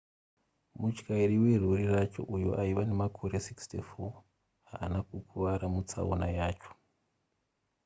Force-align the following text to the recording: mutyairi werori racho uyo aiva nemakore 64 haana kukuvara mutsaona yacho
mutyairi 0.79 1.35
werori 1.43 1.85
racho 1.93 2.21
uyo 2.35 2.49
aiva 2.61 2.81
nemakore 2.89 3.35
64 3.47 4.07
haana 4.69 4.99
kukuvara 5.07 5.65
mutsaona 5.73 6.27
yacho 6.39 6.71